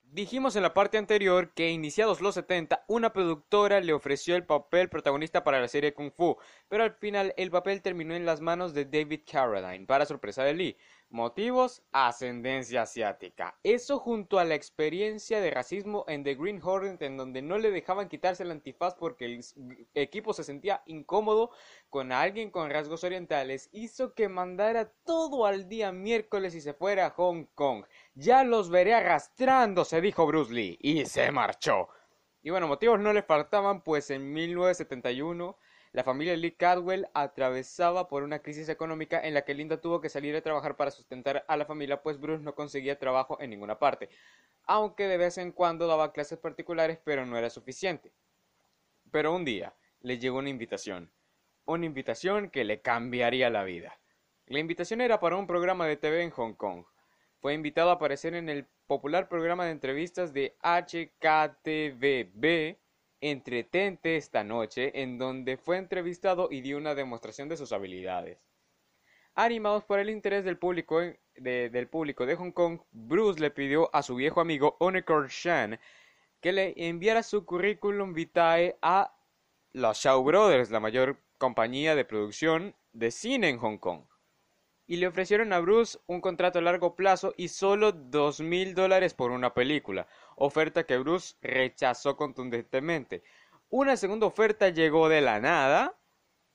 Dijimos 0.03 0.55
en 0.55 0.63
la 0.63 0.73
parte 0.73 0.97
anterior 0.97 1.53
que 1.53 1.69
iniciados 1.69 2.21
los 2.21 2.35
70 2.35 2.85
una 2.87 3.11
productora 3.11 3.81
le 3.81 3.91
ofreció 3.91 4.37
el 4.37 4.45
papel 4.45 4.87
protagonista 4.87 5.43
para 5.43 5.59
la 5.59 5.67
serie 5.67 5.93
Kung 5.93 6.13
Fu, 6.13 6.37
pero 6.69 6.85
al 6.85 6.93
final 6.93 7.33
el 7.35 7.51
papel 7.51 7.81
terminó 7.81 8.15
en 8.15 8.25
las 8.25 8.39
manos 8.39 8.73
de 8.73 8.85
David 8.85 9.23
Carradine, 9.29 9.85
para 9.85 10.05
sorpresa 10.05 10.45
de 10.45 10.53
Lee. 10.53 10.77
Motivos, 11.11 11.83
ascendencia 11.91 12.83
asiática. 12.83 13.59
Eso 13.63 13.99
junto 13.99 14.39
a 14.39 14.45
la 14.45 14.55
experiencia 14.55 15.41
de 15.41 15.51
racismo 15.51 16.05
en 16.07 16.23
The 16.23 16.35
Green 16.35 16.61
Hornet 16.63 17.01
en 17.01 17.17
donde 17.17 17.41
no 17.41 17.57
le 17.57 17.69
dejaban 17.69 18.07
quitarse 18.07 18.43
el 18.43 18.51
antifaz 18.51 18.95
porque 18.95 19.25
el 19.25 19.43
equipo 19.93 20.31
se 20.31 20.45
sentía 20.45 20.81
incómodo 20.85 21.51
con 21.89 22.13
alguien 22.13 22.49
con 22.49 22.69
rasgos 22.69 23.03
orientales, 23.03 23.67
hizo 23.73 24.13
que 24.13 24.29
mandara 24.29 24.93
todo 25.03 25.45
al 25.45 25.67
día 25.67 25.91
miércoles 25.91 26.55
y 26.55 26.61
se 26.61 26.73
fuera 26.73 27.07
a 27.07 27.09
Hong 27.09 27.43
Kong. 27.55 27.83
Ya 28.15 28.45
los 28.45 28.69
veré 28.69 28.93
arrastrándose, 28.93 29.99
dijo 29.99 30.25
Bruce 30.25 30.53
Lee, 30.53 30.77
y 30.79 31.05
se 31.07 31.29
marchó. 31.29 31.89
Y 32.41 32.51
bueno, 32.51 32.69
motivos 32.69 33.01
no 33.01 33.11
le 33.11 33.21
faltaban, 33.21 33.83
pues 33.83 34.11
en 34.11 34.31
1971 34.31 35.57
la 35.93 36.03
familia 36.05 36.37
Lee 36.37 36.53
Cadwell 36.53 37.09
atravesaba 37.13 38.07
por 38.07 38.23
una 38.23 38.39
crisis 38.39 38.69
económica 38.69 39.19
en 39.21 39.33
la 39.33 39.41
que 39.41 39.53
Linda 39.53 39.81
tuvo 39.81 39.99
que 39.99 40.07
salir 40.07 40.33
a 40.35 40.41
trabajar 40.41 40.77
para 40.77 40.89
sustentar 40.89 41.43
a 41.47 41.57
la 41.57 41.65
familia, 41.65 42.01
pues 42.01 42.17
Bruce 42.17 42.43
no 42.43 42.55
conseguía 42.55 42.97
trabajo 42.97 43.37
en 43.41 43.49
ninguna 43.49 43.77
parte, 43.77 44.09
aunque 44.63 45.07
de 45.07 45.17
vez 45.17 45.37
en 45.37 45.51
cuando 45.51 45.87
daba 45.87 46.13
clases 46.13 46.39
particulares, 46.39 46.97
pero 47.03 47.25
no 47.25 47.37
era 47.37 47.49
suficiente. 47.49 48.13
Pero 49.11 49.35
un 49.35 49.43
día 49.43 49.75
le 49.99 50.17
llegó 50.17 50.37
una 50.37 50.49
invitación, 50.49 51.11
una 51.65 51.85
invitación 51.85 52.49
que 52.49 52.63
le 52.63 52.81
cambiaría 52.81 53.49
la 53.49 53.65
vida. 53.65 53.99
La 54.45 54.59
invitación 54.59 55.01
era 55.01 55.19
para 55.19 55.35
un 55.35 55.47
programa 55.47 55.87
de 55.87 55.97
TV 55.97 56.23
en 56.23 56.29
Hong 56.31 56.53
Kong. 56.53 56.85
Fue 57.41 57.53
invitado 57.53 57.89
a 57.89 57.93
aparecer 57.93 58.33
en 58.33 58.47
el 58.47 58.65
popular 58.87 59.27
programa 59.27 59.65
de 59.65 59.71
entrevistas 59.71 60.31
de 60.31 60.55
HKTVB 60.61 62.01
Entretente 63.21 64.17
esta 64.17 64.43
noche, 64.43 65.01
en 65.01 65.17
donde 65.17 65.55
fue 65.55 65.77
entrevistado 65.77 66.49
y 66.51 66.61
dio 66.61 66.77
una 66.77 66.95
demostración 66.95 67.47
de 67.49 67.57
sus 67.57 67.71
habilidades. 67.71 68.39
Animados 69.35 69.85
por 69.85 69.99
el 69.99 70.09
interés 70.09 70.43
del 70.43 70.57
público 70.57 70.99
de, 70.99 71.69
del 71.69 71.87
público 71.87 72.25
de 72.25 72.35
Hong 72.35 72.51
Kong, 72.51 72.81
Bruce 72.91 73.39
le 73.39 73.51
pidió 73.51 73.89
a 73.95 74.03
su 74.03 74.15
viejo 74.15 74.41
amigo 74.41 74.75
Onekor 74.79 75.29
Shan 75.29 75.79
que 76.41 76.51
le 76.51 76.73
enviara 76.75 77.23
su 77.23 77.45
currículum 77.45 78.13
vitae 78.13 78.77
a 78.81 79.15
los 79.73 79.97
Shaw 79.99 80.23
Brothers, 80.23 80.71
la 80.71 80.79
mayor 80.79 81.17
compañía 81.37 81.95
de 81.95 82.03
producción 82.03 82.75
de 82.91 83.11
cine 83.11 83.49
en 83.49 83.59
Hong 83.59 83.77
Kong. 83.77 84.10
Y 84.91 84.97
le 84.97 85.07
ofrecieron 85.07 85.53
a 85.53 85.59
Bruce 85.61 85.97
un 86.05 86.19
contrato 86.19 86.59
a 86.59 86.61
largo 86.61 86.97
plazo 86.97 87.33
y 87.37 87.47
solo 87.47 87.93
dos 87.93 88.41
mil 88.41 88.75
dólares 88.75 89.13
por 89.13 89.31
una 89.31 89.53
película, 89.53 90.05
oferta 90.35 90.83
que 90.83 90.97
Bruce 90.97 91.35
rechazó 91.41 92.17
contundentemente. 92.17 93.23
Una 93.69 93.95
segunda 93.95 94.25
oferta 94.25 94.67
llegó 94.67 95.07
de 95.07 95.21
la 95.21 95.39
nada 95.39 95.97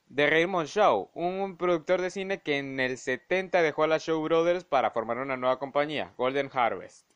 de 0.05 0.28
Raymond 0.28 0.69
Shaw, 0.69 1.12
un 1.14 1.57
productor 1.57 2.02
de 2.02 2.11
cine 2.11 2.43
que 2.43 2.59
en 2.59 2.78
el 2.78 2.99
70 2.99 3.62
dejó 3.62 3.85
a 3.85 3.87
la 3.87 3.97
Shaw 3.97 4.23
Brothers 4.23 4.64
para 4.64 4.90
formar 4.90 5.16
una 5.16 5.38
nueva 5.38 5.59
compañía, 5.59 6.12
Golden 6.19 6.50
Harvest. 6.52 7.11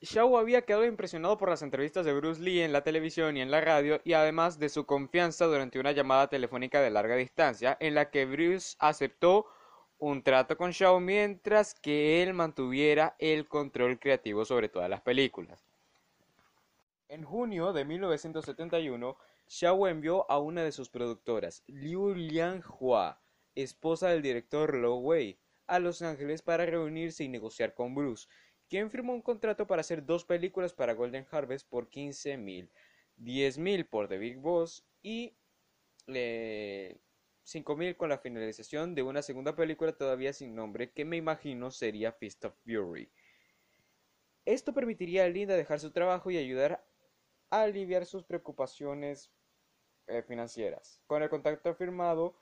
Shaw 0.00 0.38
había 0.38 0.62
quedado 0.62 0.84
impresionado 0.84 1.38
por 1.38 1.48
las 1.48 1.62
entrevistas 1.62 2.06
de 2.06 2.12
Bruce 2.12 2.40
Lee 2.40 2.62
en 2.62 2.72
la 2.72 2.84
televisión 2.84 3.36
y 3.36 3.40
en 3.40 3.50
la 3.50 3.60
radio 3.60 4.00
y 4.04 4.12
además 4.12 4.60
de 4.60 4.68
su 4.68 4.86
confianza 4.86 5.46
durante 5.46 5.80
una 5.80 5.90
llamada 5.90 6.28
telefónica 6.28 6.80
de 6.80 6.90
larga 6.90 7.16
distancia 7.16 7.76
en 7.80 7.96
la 7.96 8.10
que 8.10 8.26
Bruce 8.26 8.76
aceptó 8.78 9.46
un 9.98 10.22
trato 10.22 10.56
con 10.56 10.72
Shaw 10.72 11.00
mientras 11.00 11.74
que 11.74 12.22
él 12.22 12.34
mantuviera 12.34 13.16
el 13.18 13.48
control 13.48 13.98
creativo 13.98 14.44
sobre 14.44 14.68
todas 14.68 14.90
las 14.90 15.00
películas. 15.00 15.64
En 17.08 17.24
junio 17.24 17.72
de 17.72 17.84
1971, 17.84 19.16
Shaw 19.48 19.86
envió 19.86 20.30
a 20.30 20.38
una 20.38 20.64
de 20.64 20.72
sus 20.72 20.88
productoras, 20.88 21.62
Liu 21.66 22.14
Lianhua, 22.14 23.20
esposa 23.54 24.08
del 24.08 24.22
director 24.22 24.74
Lo 24.74 24.96
Wei, 24.96 25.38
a 25.66 25.78
Los 25.78 26.02
Ángeles 26.02 26.42
para 26.42 26.66
reunirse 26.66 27.24
y 27.24 27.28
negociar 27.28 27.74
con 27.74 27.94
Bruce, 27.94 28.28
quien 28.68 28.90
firmó 28.90 29.14
un 29.14 29.22
contrato 29.22 29.66
para 29.66 29.80
hacer 29.80 30.04
dos 30.04 30.24
películas 30.24 30.74
para 30.74 30.94
Golden 30.94 31.26
Harvest 31.30 31.68
por 31.68 31.88
15 31.88 32.36
mil, 32.36 32.70
10 33.16 33.58
mil 33.58 33.86
por 33.86 34.08
The 34.08 34.18
Big 34.18 34.38
Boss 34.38 34.84
y 35.02 35.36
eh, 36.08 36.98
5.000 37.46 37.96
con 37.96 38.08
la 38.08 38.18
finalización 38.18 38.96
de 38.96 39.02
una 39.02 39.22
segunda 39.22 39.54
película 39.54 39.92
todavía 39.92 40.32
sin 40.32 40.56
nombre 40.56 40.90
que 40.90 41.04
me 41.04 41.16
imagino 41.16 41.70
sería 41.70 42.10
Fist 42.10 42.44
of 42.44 42.54
Fury. 42.64 43.08
Esto 44.44 44.74
permitiría 44.74 45.24
a 45.24 45.28
Linda 45.28 45.54
dejar 45.54 45.78
su 45.78 45.92
trabajo 45.92 46.30
y 46.30 46.38
ayudar 46.38 46.84
a 47.50 47.62
aliviar 47.62 48.04
sus 48.04 48.24
preocupaciones 48.24 49.30
eh, 50.08 50.22
financieras. 50.22 51.00
Con 51.06 51.22
el 51.22 51.28
contacto 51.28 51.72
firmado, 51.74 52.36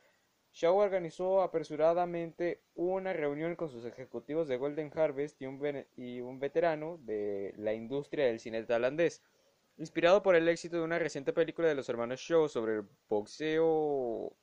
Shaw 0.53 0.77
organizó 0.77 1.43
apresuradamente 1.43 2.63
una 2.75 3.13
reunión 3.13 3.57
con 3.57 3.69
sus 3.69 3.85
ejecutivos 3.85 4.49
de 4.49 4.57
Golden 4.57 4.91
Harvest 4.95 5.41
y 5.43 5.47
un, 5.47 5.85
y 5.97 6.21
un 6.21 6.39
veterano 6.39 6.99
de 7.03 7.53
la 7.59 7.75
industria 7.75 8.27
del 8.27 8.41
cine 8.41 8.63
tailandés. 8.63 9.23
Inspirado 9.77 10.23
por 10.23 10.35
el 10.35 10.49
éxito 10.49 10.77
de 10.77 10.85
una 10.85 10.99
reciente 10.99 11.33
película 11.33 11.69
de 11.69 11.75
los 11.75 11.89
hermanos 11.89 12.21
Shaw 12.21 12.49
sobre 12.49 12.77
el 12.77 12.89
boxeo 13.09 14.35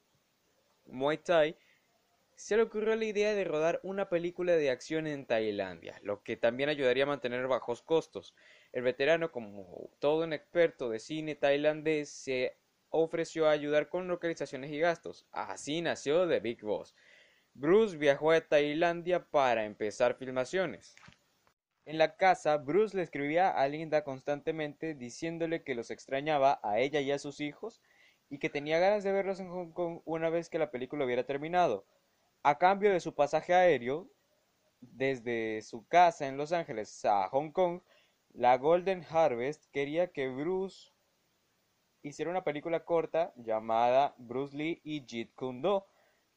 Muay 0.91 1.17
Thai, 1.17 1.57
se 2.35 2.57
le 2.57 2.63
ocurrió 2.63 2.95
la 2.95 3.05
idea 3.05 3.35
de 3.35 3.43
rodar 3.43 3.79
una 3.83 4.09
película 4.09 4.53
de 4.53 4.71
acción 4.71 5.05
en 5.05 5.25
Tailandia, 5.25 5.99
lo 6.01 6.23
que 6.23 6.37
también 6.37 6.69
ayudaría 6.69 7.03
a 7.03 7.07
mantener 7.07 7.47
bajos 7.47 7.81
costos. 7.83 8.33
El 8.71 8.83
veterano, 8.83 9.31
como 9.31 9.89
todo 9.99 10.23
un 10.23 10.33
experto 10.33 10.89
de 10.89 10.99
cine 10.99 11.35
tailandés, 11.35 12.09
se 12.09 12.57
ofreció 12.89 13.47
a 13.47 13.51
ayudar 13.51 13.89
con 13.89 14.07
localizaciones 14.07 14.71
y 14.71 14.79
gastos. 14.79 15.27
Así 15.31 15.81
nació 15.81 16.27
The 16.27 16.39
Big 16.39 16.63
Boss. 16.63 16.95
Bruce 17.53 17.97
viajó 17.97 18.31
a 18.31 18.41
Tailandia 18.41 19.23
para 19.25 19.65
empezar 19.65 20.15
filmaciones. 20.15 20.95
En 21.85 21.97
la 21.97 22.15
casa, 22.15 22.57
Bruce 22.57 22.95
le 22.95 23.03
escribía 23.03 23.49
a 23.49 23.67
Linda 23.67 24.03
constantemente 24.03 24.93
diciéndole 24.93 25.63
que 25.63 25.75
los 25.75 25.91
extrañaba 25.91 26.59
a 26.63 26.79
ella 26.79 27.01
y 27.01 27.11
a 27.11 27.19
sus 27.19 27.39
hijos 27.39 27.81
y 28.31 28.39
que 28.39 28.49
tenía 28.49 28.79
ganas 28.79 29.03
de 29.03 29.11
verlos 29.11 29.41
en 29.41 29.49
Hong 29.49 29.71
Kong 29.73 30.01
una 30.05 30.29
vez 30.29 30.49
que 30.49 30.57
la 30.57 30.71
película 30.71 31.03
hubiera 31.05 31.25
terminado. 31.25 31.85
A 32.43 32.57
cambio 32.57 32.91
de 32.91 33.01
su 33.01 33.13
pasaje 33.13 33.53
aéreo, 33.53 34.09
desde 34.79 35.61
su 35.61 35.85
casa 35.87 36.27
en 36.27 36.37
Los 36.37 36.53
Ángeles 36.53 37.03
a 37.03 37.27
Hong 37.27 37.51
Kong, 37.51 37.81
la 38.29 38.57
Golden 38.57 39.05
Harvest 39.09 39.69
quería 39.71 40.13
que 40.13 40.29
Bruce 40.29 40.91
hiciera 42.03 42.31
una 42.31 42.45
película 42.45 42.85
corta 42.85 43.33
llamada 43.35 44.15
Bruce 44.17 44.55
Lee 44.55 44.81
y 44.85 45.05
Jeet 45.05 45.35
Kune 45.35 45.59
Do, 45.59 45.85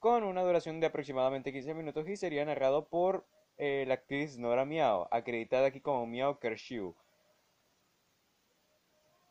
con 0.01 0.25
una 0.25 0.43
duración 0.43 0.81
de 0.81 0.89
aproximadamente 0.89 1.53
15 1.53 1.75
minutos 1.75 2.09
y 2.09 2.17
sería 2.17 2.45
narrado 2.45 2.89
por 2.89 3.25
eh, 3.57 3.85
la 3.87 3.95
actriz 3.95 4.37
Nora 4.37 4.65
Miao, 4.65 5.07
acreditada 5.13 5.69
aquí 5.69 5.81
como 5.81 6.07
Miao 6.07 6.41
Kershaw. 6.41 6.97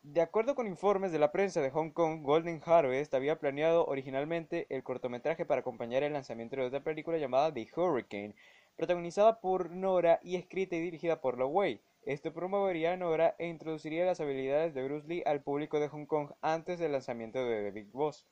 De 0.06 0.20
acuerdo 0.20 0.54
con 0.54 0.68
informes 0.68 1.14
de 1.14 1.18
la 1.18 1.32
prensa 1.32 1.62
de 1.62 1.72
Hong 1.72 1.92
Kong, 1.92 2.24
Golden 2.24 2.62
Harvest 2.66 3.14
había 3.14 3.40
planeado 3.40 3.86
originalmente 3.86 4.68
el 4.70 4.84
cortometraje 4.84 5.46
para 5.46 5.62
acompañar 5.62 6.04
el 6.04 6.12
lanzamiento 6.12 6.58
de 6.58 6.64
otra 6.64 6.84
película 6.84 7.18
llamada 7.18 7.54
The 7.54 7.70
Hurricane, 7.74 8.36
protagonizada 8.76 9.40
por 9.40 9.72
Nora 9.72 10.20
y 10.22 10.36
escrita 10.36 10.76
y 10.76 10.82
dirigida 10.82 11.22
por 11.22 11.38
Lo 11.38 11.48
Wei. 11.48 11.82
Esto 12.06 12.34
promovería 12.34 12.92
a 12.92 12.98
Nora 12.98 13.38
e 13.40 13.48
introduciría 13.48 14.06
las 14.06 14.20
habilidades 14.20 14.74
de 14.74 14.84
Bruce 14.84 15.08
Lee 15.08 15.24
al 15.26 15.42
público 15.42 15.80
de 15.80 15.88
Hong 15.88 16.06
Kong 16.06 16.34
antes 16.42 16.80
del 16.80 16.92
lanzamiento 16.92 17.40
de 17.40 17.64
The 17.64 17.72
Big 17.72 17.90
Boss. 17.94 18.28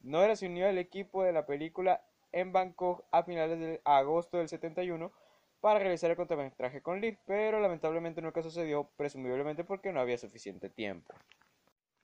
Nora 0.00 0.36
se 0.36 0.46
unió 0.46 0.68
al 0.68 0.76
equipo 0.76 1.22
de 1.22 1.32
la 1.32 1.46
película 1.46 2.04
en 2.32 2.52
Bangkok 2.52 3.02
a 3.10 3.22
finales 3.22 3.58
de 3.58 3.80
agosto 3.86 4.36
del 4.36 4.50
71 4.50 5.10
para 5.64 5.78
realizar 5.78 6.10
el 6.10 6.16
cortometraje 6.18 6.82
con 6.82 7.00
Lee, 7.00 7.16
pero 7.24 7.58
lamentablemente 7.58 8.20
nunca 8.20 8.42
sucedió, 8.42 8.90
presumiblemente 8.98 9.64
porque 9.64 9.94
no 9.94 10.00
había 10.00 10.18
suficiente 10.18 10.68
tiempo. 10.68 11.14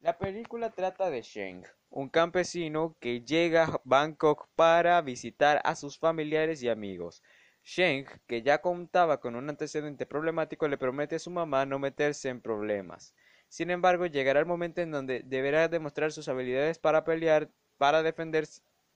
La 0.01 0.17
película 0.17 0.71
trata 0.71 1.11
de 1.11 1.21
Sheng, 1.21 1.67
un 1.91 2.09
campesino 2.09 2.97
que 3.01 3.21
llega 3.21 3.65
a 3.65 3.81
Bangkok 3.85 4.49
para 4.57 4.99
visitar 5.03 5.61
a 5.63 5.77
sus 5.77 5.99
familiares 5.99 6.63
y 6.63 6.71
amigos. 6.71 7.23
Sheng, 7.63 8.07
que 8.27 8.41
ya 8.41 8.63
contaba 8.63 9.21
con 9.21 9.37
un 9.37 9.51
antecedente 9.51 10.07
problemático, 10.07 10.67
le 10.67 10.79
promete 10.79 11.17
a 11.17 11.19
su 11.19 11.31
mamá 11.31 11.67
no 11.67 11.79
meterse 11.79 12.31
en 12.31 12.41
problemas. 12.41 13.15
Sin 13.51 13.69
embargo, 13.69 14.07
llegará 14.07 14.41
el 14.41 14.47
momento 14.47 14.81
en 14.81 14.91
donde 14.91 15.21
deberá 15.27 15.69
demostrar 15.69 16.13
sus 16.13 16.29
habilidades 16.29 16.79
para 16.79 17.05
pelear, 17.05 17.51
para 17.77 18.03
defender, 18.03 18.47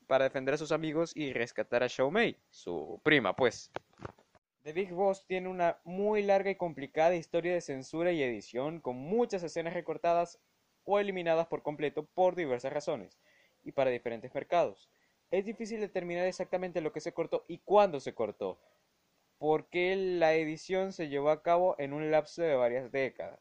para 0.07 0.25
defender 0.25 0.55
a 0.55 0.57
sus 0.57 0.73
amigos 0.73 1.13
y 1.15 1.35
rescatar 1.35 1.83
a 1.83 1.91
Xiao 1.91 2.11
Mei, 2.11 2.39
su 2.49 2.99
prima, 3.05 3.37
pues. 3.37 3.71
The 4.65 4.73
Big 4.73 4.95
Boss 4.95 5.27
tiene 5.27 5.51
una 5.51 5.79
muy 5.85 6.23
larga 6.23 6.51
y 6.51 6.55
complicada 6.55 7.15
historia 7.15 7.53
de 7.53 7.61
censura 7.61 8.13
y 8.13 8.23
edición, 8.23 8.81
con 8.81 8.97
muchas 8.97 9.43
escenas 9.43 9.75
recortadas 9.75 10.41
o 10.85 10.99
eliminadas 10.99 11.49
por 11.49 11.63
completo 11.63 12.07
por 12.15 12.35
diversas 12.35 12.73
razones, 12.73 13.21
y 13.63 13.73
para 13.73 13.91
diferentes 13.91 14.35
mercados. 14.35 14.89
Es 15.31 15.45
difícil 15.45 15.81
determinar 15.81 16.25
exactamente 16.25 16.81
lo 16.81 16.95
que 16.95 17.01
se 17.01 17.13
cortó 17.13 17.45
y 17.47 17.59
cuándo 17.59 18.01
se 18.01 18.15
cortó, 18.15 18.59
porque 19.37 19.97
la 19.97 20.33
edición 20.33 20.95
se 20.95 21.11
llevó 21.11 21.29
a 21.29 21.43
cabo 21.43 21.77
en 21.79 21.93
un 21.93 22.11
lapso 22.11 22.41
de 22.41 22.55
varias 22.55 22.91
décadas. 22.91 23.41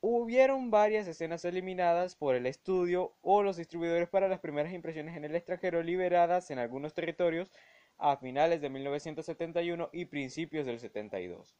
Hubieron 0.00 0.70
varias 0.70 1.08
escenas 1.08 1.44
eliminadas 1.44 2.14
por 2.14 2.36
el 2.36 2.46
estudio 2.46 3.16
o 3.22 3.42
los 3.42 3.56
distribuidores 3.56 4.08
para 4.08 4.28
las 4.28 4.38
primeras 4.38 4.72
impresiones 4.72 5.16
en 5.16 5.24
el 5.24 5.34
extranjero 5.34 5.82
liberadas 5.82 6.52
en 6.52 6.60
algunos 6.60 6.94
territorios 6.94 7.50
a 7.98 8.16
finales 8.16 8.60
de 8.60 8.70
1971 8.70 9.90
y 9.92 10.04
principios 10.06 10.66
del 10.66 10.80
72. 10.80 11.56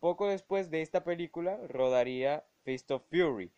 Poco 0.00 0.28
después 0.28 0.70
de 0.70 0.82
esta 0.82 1.04
película 1.04 1.58
rodaría 1.68 2.44
Fist 2.64 2.90
of 2.90 3.04
Fury, 3.10 3.52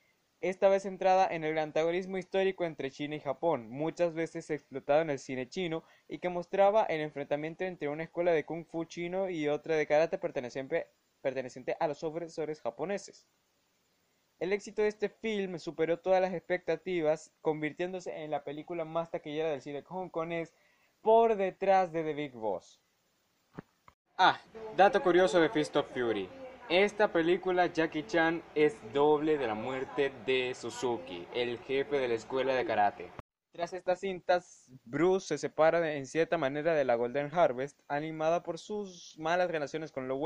esta 0.45 0.69
vez 0.69 0.83
centrada 0.83 1.27
en 1.27 1.43
el 1.43 1.57
antagonismo 1.57 2.19
histórico 2.19 2.67
entre 2.67 2.91
China 2.91 3.17
y 3.17 3.21
Japón, 3.21 3.71
muchas 3.71 4.13
veces 4.13 4.51
explotado 4.51 5.01
en 5.01 5.09
el 5.09 5.19
cine 5.19 5.49
chino 5.49 5.85
y 6.07 6.19
que 6.19 6.29
mostraba 6.29 6.85
el 6.85 7.01
enfrentamiento 7.01 7.65
entre 7.65 7.89
una 7.89 8.03
escuela 8.03 8.31
de 8.31 8.45
kung 8.45 8.67
fu 8.67 8.85
chino 8.85 9.31
y 9.31 9.49
otra 9.49 9.75
de 9.75 9.87
karate 9.87 10.19
perteneciente, 10.19 11.77
a 11.81 11.89
los 11.89 12.05
opresores 12.05 12.61
japoneses. 12.61 13.27
El 14.39 14.53
éxito 14.53 14.83
de 14.83 14.89
este 14.89 15.09
film 15.09 15.59
superó 15.59 16.01
todas 16.01 16.21
las 16.21 16.35
expectativas, 16.35 17.33
convirtiéndose 17.41 18.23
en 18.23 18.31
la 18.31 18.45
película 18.45 18.85
más 18.85 19.11
taquillera 19.11 19.51
del 19.51 19.63
cine 19.63 19.83
hongkonés 19.89 20.53
por 21.05 21.37
detrás 21.37 21.93
de 21.93 22.03
The 22.03 22.15
Big 22.15 22.33
Boss. 22.33 22.81
Ah, 24.17 24.41
dato 24.75 25.03
curioso 25.03 25.39
de 25.39 25.51
Fist 25.51 25.77
of 25.77 25.87
Fury. 25.93 26.31
Esta 26.71 27.13
película 27.13 27.67
Jackie 27.67 28.07
Chan 28.07 28.43
es 28.55 28.75
doble 28.95 29.37
de 29.37 29.47
la 29.47 29.55
muerte 29.55 30.11
de 30.25 30.55
Suzuki, 30.55 31.29
el 31.35 31.59
jefe 31.59 31.99
de 31.99 32.09
la 32.09 32.15
escuela 32.15 32.55
de 32.55 32.65
karate. 32.65 33.13
Tras 33.53 33.75
estas 33.75 34.01
cintas, 34.01 34.73
Bruce 34.85 35.27
se 35.27 35.37
separa 35.39 35.95
en 35.95 36.07
cierta 36.07 36.39
manera 36.39 36.75
de 36.75 36.87
la 36.87 36.95
Golden 36.95 37.29
Harvest, 37.35 37.79
animada 37.87 38.43
por 38.43 38.59
sus 38.59 39.15
malas 39.19 39.51
relaciones 39.51 39.93
con 39.93 40.09
Lo 40.09 40.19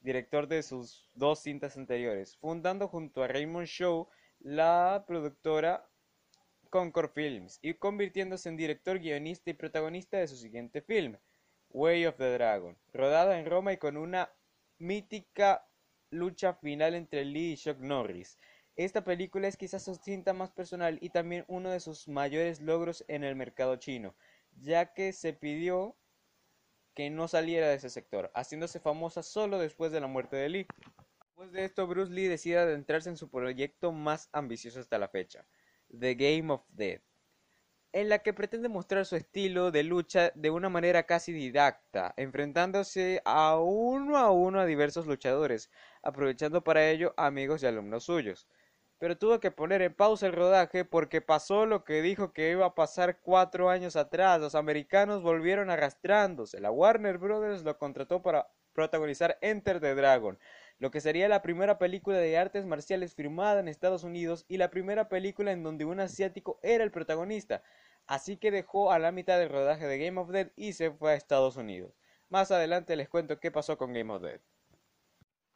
director 0.00 0.48
de 0.48 0.64
sus 0.64 1.08
dos 1.14 1.38
cintas 1.38 1.76
anteriores, 1.76 2.36
fundando 2.38 2.88
junto 2.88 3.22
a 3.22 3.28
Raymond 3.28 3.68
Shaw 3.68 4.08
la 4.40 5.04
productora 5.06 5.89
Concord 6.70 7.10
Films 7.10 7.58
y 7.60 7.74
convirtiéndose 7.74 8.48
en 8.48 8.56
director, 8.56 8.98
guionista 9.00 9.50
y 9.50 9.54
protagonista 9.54 10.16
de 10.18 10.28
su 10.28 10.36
siguiente 10.36 10.80
film, 10.80 11.18
Way 11.70 12.06
of 12.06 12.16
the 12.16 12.32
Dragon, 12.32 12.78
rodada 12.92 13.38
en 13.38 13.46
Roma 13.46 13.72
y 13.72 13.76
con 13.76 13.96
una 13.96 14.32
mítica 14.78 15.66
lucha 16.10 16.54
final 16.54 16.94
entre 16.94 17.24
Lee 17.24 17.52
y 17.52 17.56
Chuck 17.56 17.78
Norris. 17.78 18.38
Esta 18.76 19.04
película 19.04 19.46
es 19.48 19.56
quizás 19.56 19.84
su 19.84 19.96
cinta 19.96 20.32
más 20.32 20.50
personal 20.50 20.98
y 21.02 21.10
también 21.10 21.44
uno 21.48 21.70
de 21.70 21.80
sus 21.80 22.08
mayores 22.08 22.60
logros 22.60 23.04
en 23.08 23.24
el 23.24 23.36
mercado 23.36 23.76
chino, 23.76 24.14
ya 24.56 24.94
que 24.94 25.12
se 25.12 25.32
pidió 25.32 25.96
que 26.94 27.10
no 27.10 27.28
saliera 27.28 27.68
de 27.68 27.74
ese 27.74 27.90
sector, 27.90 28.30
haciéndose 28.34 28.80
famosa 28.80 29.22
solo 29.22 29.58
después 29.58 29.92
de 29.92 30.00
la 30.00 30.06
muerte 30.06 30.36
de 30.36 30.48
Lee. 30.48 30.66
Después 31.20 31.52
de 31.52 31.64
esto, 31.64 31.86
Bruce 31.86 32.12
Lee 32.12 32.26
decide 32.26 32.58
adentrarse 32.58 33.08
en 33.08 33.16
su 33.16 33.28
proyecto 33.30 33.92
más 33.92 34.28
ambicioso 34.32 34.80
hasta 34.80 34.98
la 34.98 35.08
fecha, 35.08 35.46
The 35.98 36.14
Game 36.14 36.52
of 36.52 36.62
Death, 36.70 37.02
en 37.92 38.08
la 38.08 38.20
que 38.20 38.32
pretende 38.32 38.68
mostrar 38.68 39.06
su 39.06 39.16
estilo 39.16 39.70
de 39.70 39.82
lucha 39.82 40.32
de 40.34 40.50
una 40.50 40.68
manera 40.68 41.04
casi 41.04 41.32
didacta, 41.32 42.14
enfrentándose 42.16 43.22
a 43.24 43.58
uno 43.58 44.16
a 44.16 44.30
uno 44.30 44.60
a 44.60 44.66
diversos 44.66 45.06
luchadores, 45.06 45.70
aprovechando 46.02 46.62
para 46.62 46.88
ello 46.88 47.14
amigos 47.16 47.62
y 47.62 47.66
alumnos 47.66 48.04
suyos 48.04 48.46
pero 49.00 49.16
tuvo 49.16 49.40
que 49.40 49.50
poner 49.50 49.80
en 49.80 49.94
pausa 49.94 50.26
el 50.26 50.34
rodaje 50.34 50.84
porque 50.84 51.22
pasó 51.22 51.64
lo 51.64 51.84
que 51.84 52.02
dijo 52.02 52.34
que 52.34 52.50
iba 52.50 52.66
a 52.66 52.74
pasar 52.74 53.18
cuatro 53.22 53.70
años 53.70 53.96
atrás. 53.96 54.38
Los 54.38 54.54
americanos 54.54 55.22
volvieron 55.22 55.70
arrastrándose. 55.70 56.60
La 56.60 56.70
Warner 56.70 57.16
Brothers 57.16 57.62
lo 57.62 57.78
contrató 57.78 58.20
para 58.20 58.50
protagonizar 58.74 59.38
Enter 59.40 59.80
the 59.80 59.94
Dragon, 59.94 60.38
lo 60.80 60.90
que 60.90 61.02
sería 61.02 61.28
la 61.28 61.42
primera 61.42 61.78
película 61.78 62.16
de 62.16 62.38
artes 62.38 62.64
marciales 62.64 63.14
firmada 63.14 63.60
en 63.60 63.68
Estados 63.68 64.02
Unidos 64.02 64.46
y 64.48 64.56
la 64.56 64.70
primera 64.70 65.10
película 65.10 65.52
en 65.52 65.62
donde 65.62 65.84
un 65.84 66.00
asiático 66.00 66.58
era 66.62 66.82
el 66.82 66.90
protagonista. 66.90 67.62
Así 68.06 68.38
que 68.38 68.50
dejó 68.50 68.90
a 68.90 68.98
la 68.98 69.12
mitad 69.12 69.38
del 69.38 69.50
rodaje 69.50 69.86
de 69.86 69.98
Game 69.98 70.18
of 70.18 70.30
Dead 70.30 70.48
y 70.56 70.72
se 70.72 70.90
fue 70.90 71.12
a 71.12 71.16
Estados 71.16 71.56
Unidos. 71.56 71.92
Más 72.30 72.50
adelante 72.50 72.96
les 72.96 73.10
cuento 73.10 73.38
qué 73.38 73.50
pasó 73.50 73.76
con 73.76 73.92
Game 73.92 74.10
of 74.10 74.22
Dead. 74.22 74.40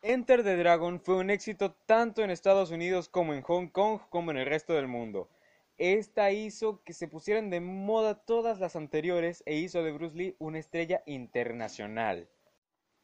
Enter 0.02 0.45
the 0.45 0.59
Dragon 0.59 1.00
fue 1.00 1.16
un 1.16 1.31
éxito 1.31 1.73
tanto 1.87 2.23
en 2.23 2.31
Estados 2.31 2.71
Unidos 2.71 3.09
como 3.09 3.33
en 3.33 3.40
Hong 3.40 3.69
Kong 3.69 4.00
como 4.11 4.31
en 4.31 4.37
el 4.37 4.47
resto 4.47 4.75
del 4.75 4.88
mundo. 4.88 5.31
Esta 5.78 6.33
hizo 6.33 6.83
que 6.85 6.93
se 6.93 7.09
pusieran 7.09 7.49
de 7.49 7.61
moda 7.61 8.14
todas 8.26 8.61
las 8.61 8.76
anteriores 8.76 9.43
e 9.47 9.57
hizo 9.57 9.83
de 9.83 9.93
Bruce 9.93 10.16
Lee 10.16 10.37
una 10.38 10.59
estrella 10.59 11.02
internacional. 11.07 12.28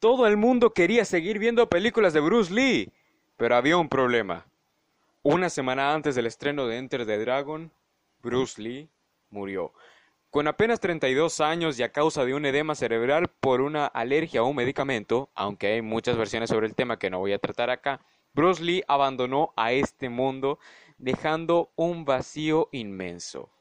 Todo 0.01 0.25
el 0.25 0.35
mundo 0.35 0.73
quería 0.73 1.05
seguir 1.05 1.37
viendo 1.37 1.69
películas 1.69 2.11
de 2.11 2.21
Bruce 2.21 2.51
Lee, 2.51 2.91
pero 3.37 3.55
había 3.55 3.77
un 3.77 3.87
problema. 3.87 4.47
Una 5.21 5.47
semana 5.47 5.93
antes 5.93 6.15
del 6.15 6.25
estreno 6.25 6.65
de 6.65 6.79
Enter 6.79 7.05
the 7.05 7.19
Dragon, 7.19 7.71
Bruce 8.23 8.59
Lee 8.59 8.89
murió. 9.29 9.73
Con 10.31 10.47
apenas 10.47 10.79
32 10.79 11.39
años 11.39 11.77
y 11.77 11.83
a 11.83 11.91
causa 11.91 12.25
de 12.25 12.33
un 12.33 12.47
edema 12.47 12.73
cerebral 12.73 13.27
por 13.27 13.61
una 13.61 13.85
alergia 13.85 14.39
a 14.39 14.43
un 14.43 14.55
medicamento, 14.55 15.29
aunque 15.35 15.67
hay 15.67 15.83
muchas 15.83 16.17
versiones 16.17 16.49
sobre 16.49 16.65
el 16.65 16.73
tema 16.73 16.97
que 16.97 17.11
no 17.11 17.19
voy 17.19 17.33
a 17.33 17.37
tratar 17.37 17.69
acá, 17.69 18.01
Bruce 18.33 18.63
Lee 18.63 18.83
abandonó 18.87 19.53
a 19.55 19.71
este 19.71 20.09
mundo 20.09 20.57
dejando 20.97 21.69
un 21.75 22.05
vacío 22.05 22.69
inmenso. 22.71 23.51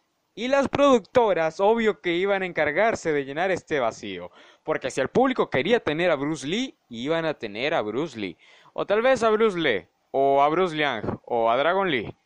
Y 0.40 0.48
las 0.48 0.70
productoras, 0.70 1.60
obvio 1.60 2.00
que 2.00 2.14
iban 2.14 2.40
a 2.40 2.46
encargarse 2.46 3.12
de 3.12 3.26
llenar 3.26 3.50
este 3.50 3.78
vacío, 3.78 4.30
porque 4.64 4.90
si 4.90 5.02
el 5.02 5.08
público 5.08 5.50
quería 5.50 5.80
tener 5.80 6.10
a 6.10 6.16
Bruce 6.16 6.46
Lee, 6.46 6.78
iban 6.88 7.26
a 7.26 7.34
tener 7.34 7.74
a 7.74 7.82
Bruce 7.82 8.18
Lee, 8.18 8.38
o 8.72 8.86
tal 8.86 9.02
vez 9.02 9.22
a 9.22 9.28
Bruce 9.28 9.58
Lee, 9.58 9.86
o 10.12 10.40
a 10.42 10.48
Bruce 10.48 10.74
Liang, 10.74 11.20
o 11.26 11.50
a 11.50 11.58
Dragon 11.58 11.90
Lee, 11.90 12.16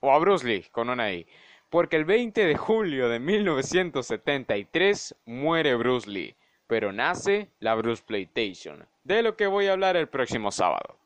o 0.00 0.10
a 0.10 0.18
Bruce 0.18 0.44
Lee 0.44 0.66
con 0.72 0.90
una 0.90 1.12
I 1.12 1.24
porque 1.70 1.94
el 1.94 2.04
20 2.04 2.44
de 2.44 2.56
julio 2.56 3.08
de 3.08 3.20
1973 3.20 5.14
muere 5.26 5.76
Bruce 5.76 6.10
Lee, 6.10 6.34
pero 6.66 6.92
nace 6.92 7.48
la 7.60 7.76
Bruce 7.76 8.02
PlayStation, 8.04 8.88
de 9.04 9.22
lo 9.22 9.36
que 9.36 9.46
voy 9.46 9.68
a 9.68 9.74
hablar 9.74 9.96
el 9.96 10.08
próximo 10.08 10.50
sábado. 10.50 10.98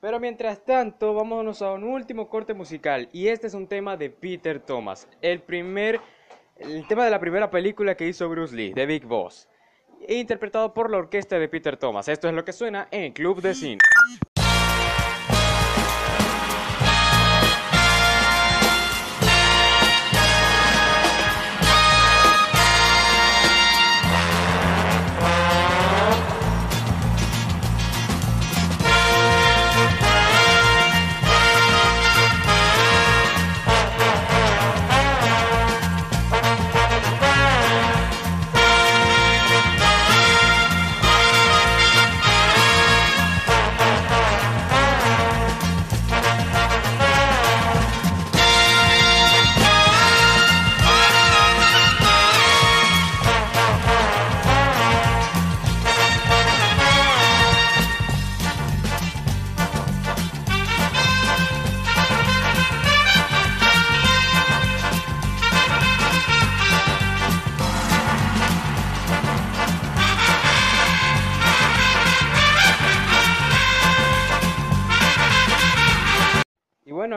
Pero 0.00 0.18
mientras 0.18 0.64
tanto, 0.64 1.12
vámonos 1.12 1.60
a 1.60 1.72
un 1.72 1.84
último 1.84 2.28
corte 2.30 2.54
musical, 2.54 3.10
y 3.12 3.28
este 3.28 3.48
es 3.48 3.54
un 3.54 3.66
tema 3.66 3.98
de 3.98 4.08
Peter 4.08 4.58
Thomas, 4.58 5.06
el 5.20 5.42
primer, 5.42 6.00
el 6.56 6.86
tema 6.88 7.04
de 7.04 7.10
la 7.10 7.20
primera 7.20 7.50
película 7.50 7.94
que 7.94 8.08
hizo 8.08 8.26
Bruce 8.30 8.56
Lee, 8.56 8.72
The 8.72 8.86
Big 8.86 9.04
Boss, 9.04 9.46
interpretado 10.08 10.72
por 10.72 10.90
la 10.90 10.96
orquesta 10.96 11.38
de 11.38 11.48
Peter 11.48 11.76
Thomas. 11.76 12.08
Esto 12.08 12.28
es 12.28 12.34
lo 12.34 12.46
que 12.46 12.54
suena 12.54 12.88
en 12.90 13.12
Club 13.12 13.42
de 13.42 13.54
Cine. 13.54 13.78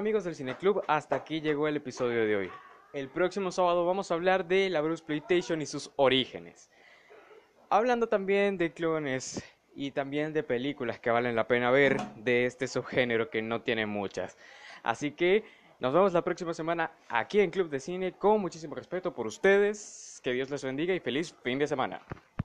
Amigos 0.03 0.25
del 0.25 0.35
Cineclub, 0.35 0.83
hasta 0.85 1.15
aquí 1.15 1.39
llegó 1.39 1.65
el 1.69 1.77
episodio 1.77 2.25
de 2.25 2.35
hoy. 2.35 2.51
El 2.91 3.07
próximo 3.07 3.53
sábado 3.53 3.85
vamos 3.85 4.11
a 4.11 4.15
hablar 4.15 4.45
de 4.45 4.69
la 4.69 4.81
Bruce 4.81 5.01
PlayStation 5.01 5.61
y 5.61 5.65
sus 5.65 5.91
orígenes. 5.95 6.69
Hablando 7.69 8.07
también 8.07 8.57
de 8.57 8.73
clones 8.73 9.41
y 9.73 9.91
también 9.91 10.33
de 10.33 10.43
películas 10.43 10.99
que 10.99 11.09
valen 11.09 11.37
la 11.37 11.47
pena 11.47 11.71
ver 11.71 12.01
de 12.17 12.45
este 12.45 12.67
subgénero 12.67 13.29
que 13.29 13.41
no 13.41 13.61
tiene 13.61 13.85
muchas. 13.85 14.37
Así 14.83 15.11
que 15.11 15.45
nos 15.79 15.93
vemos 15.93 16.11
la 16.11 16.21
próxima 16.21 16.53
semana 16.53 16.91
aquí 17.07 17.39
en 17.39 17.49
Club 17.49 17.69
de 17.69 17.79
Cine 17.79 18.11
con 18.11 18.41
muchísimo 18.41 18.75
respeto 18.75 19.13
por 19.13 19.25
ustedes. 19.25 20.19
Que 20.21 20.33
Dios 20.33 20.49
les 20.49 20.65
bendiga 20.65 20.93
y 20.93 20.99
feliz 20.99 21.33
fin 21.43 21.59
de 21.59 21.67
semana. 21.67 22.01